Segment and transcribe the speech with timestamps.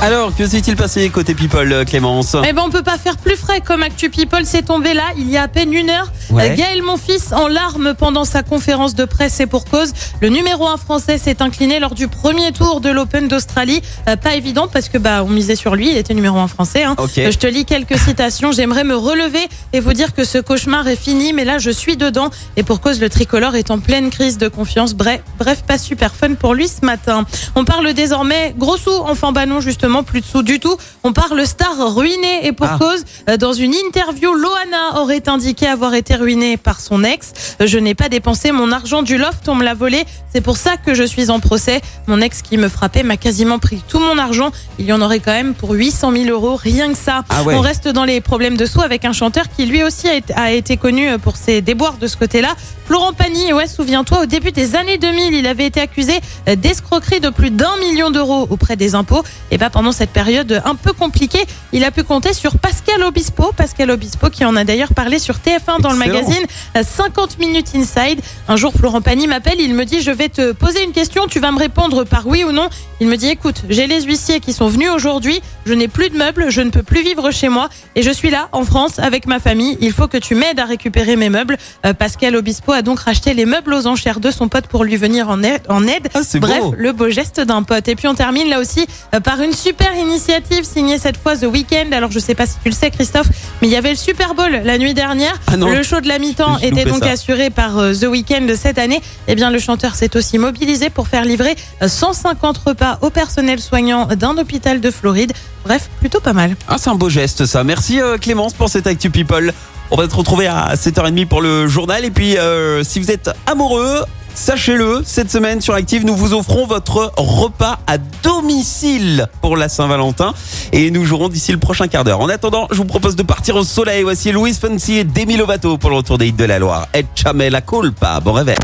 [0.00, 2.36] Alors, que s'est-il passé côté People, euh, Clémence?
[2.48, 4.42] Eh ben, on peut pas faire plus frais comme Actu People.
[4.44, 6.12] C'est tombé là, il y a à peine une heure.
[6.30, 6.52] Ouais.
[6.52, 9.92] Euh, Gaël Monfils en larmes pendant sa conférence de presse et pour cause.
[10.20, 13.82] Le numéro 1 français s'est incliné lors du premier tour de l'Open d'Australie.
[14.08, 16.84] Euh, pas évident parce que bah on misait sur lui, il était numéro 1 français.
[16.84, 16.94] hein.
[17.16, 18.52] Je te lis quelques citations.
[18.52, 21.96] J'aimerais me relever et vous dire que ce cauchemar est fini, mais là je suis
[21.96, 24.94] dedans et pour cause le tricolore est en pleine crise de confiance.
[24.94, 27.26] Bref, bref, pas super fun pour lui ce matin.
[27.56, 30.76] On parle désormais gros sous, enfin bah non justement plus de sous du tout.
[31.04, 32.78] On parle star ruiné et pour Ah.
[32.78, 37.32] cause euh, dans une interview, Loana aurait indiqué avoir été ruinée par son ex.
[37.60, 40.04] Euh, Je n'ai pas dépensé mon argent du loft, on me l'a volé.
[40.32, 41.80] C'est pour ça que je suis en procès.
[42.06, 44.50] Mon ex qui me frappait m'a quasiment pris tout mon argent.
[44.78, 47.24] Il y en aurait quand même pour 800 000 euros, rien que ça.
[47.30, 47.54] Ah ouais.
[47.54, 50.34] On reste dans les problèmes de sous avec un chanteur qui lui aussi a été,
[50.34, 52.54] a été connu pour ses déboires de ce côté-là.
[52.86, 57.20] Florent Pagny, ouais, souviens-toi, au début des années 2000, il avait été accusé euh, d'escroquerie
[57.20, 59.22] de plus d'un million d'euros auprès des impôts.
[59.50, 63.52] Et bah pendant cette période un peu compliquée, il a pu compter sur Pascal Obispo,
[63.56, 66.44] Pascal Obispo qui en a d'ailleurs parlé sur TF1 dans le magazine
[66.76, 68.20] euh, 50 minutes inside.
[68.48, 71.38] Un jour, Florent Pagny m'appelle, il me dit je vais te poser une question, tu
[71.38, 72.68] vas me répondre par oui ou non.
[73.00, 76.16] Il me dit écoute, j'ai les huissiers qui sont venus aujourd'hui, je n'ai plus de
[76.16, 79.28] meubles, je ne peux plus vivre chez moi et je suis là en France avec
[79.28, 79.78] ma famille.
[79.80, 81.56] Il faut que tu m'aides à récupérer mes meubles.
[81.86, 84.96] Euh, Pascal Obispo a donc racheté les meubles aux enchères de son pote pour lui
[84.96, 85.62] venir en aide.
[85.68, 86.08] En aide.
[86.14, 86.74] Ah, Bref, beau.
[86.76, 87.86] le beau geste d'un pote.
[87.86, 88.84] Et puis on termine là aussi
[89.14, 91.92] euh, par une super initiative signée cette fois The Weeknd.
[91.92, 93.26] Alors je sais pas si tu le sais Christophe,
[93.60, 95.38] mais il y avait le Super Bowl la nuit dernière.
[95.46, 97.10] Ah le show de la mi-temps était donc ça.
[97.10, 99.02] assuré par euh, The Weeknd cette année.
[99.26, 103.60] Eh bien le chanteur s'est aussi mobilisé pour faire livrer euh, 150 repas au personnel
[103.60, 105.34] soignant d'un hôpital de Floride.
[105.64, 106.56] Bref, plutôt pas mal.
[106.66, 107.62] Ah, c'est un beau geste ça.
[107.62, 109.52] Merci euh, Clémence pour cette Actu People.
[109.90, 112.06] On va se retrouver à 7h30 pour le journal.
[112.06, 114.02] Et puis, euh, si vous êtes amoureux,
[114.38, 120.32] sachez-le, cette semaine sur Active, nous vous offrons votre repas à domicile pour la Saint-Valentin.
[120.72, 122.20] Et nous jouerons d'ici le prochain quart d'heure.
[122.20, 124.02] En attendant, je vous propose de partir au soleil.
[124.04, 126.86] Voici Louis Fonsi et Demi Lovato pour le retour des hits de la Loire.
[126.94, 127.04] Et
[127.50, 128.20] la culpa.
[128.20, 128.56] Bon réveil.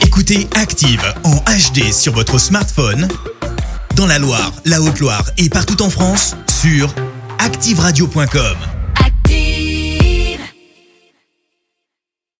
[0.00, 3.08] Écoutez Active en HD sur votre smartphone,
[3.96, 6.94] dans la Loire, la Haute-Loire et partout en France, sur
[7.38, 8.79] activeradio.com.